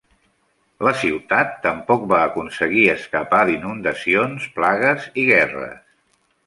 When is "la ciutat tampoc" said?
0.87-2.07